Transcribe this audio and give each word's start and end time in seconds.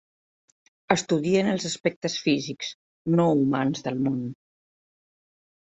Estudien 0.95 1.51
els 1.51 1.67
aspectes 1.71 2.15
físics, 2.29 2.73
no 3.19 3.31
humans 3.45 3.87
del 3.91 4.05
món. 4.09 4.19